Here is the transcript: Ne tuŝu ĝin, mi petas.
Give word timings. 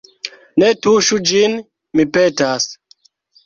Ne 0.63 0.69
tuŝu 0.87 1.21
ĝin, 1.33 1.55
mi 2.01 2.09
petas. 2.19 2.69